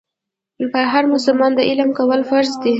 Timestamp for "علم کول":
1.69-2.21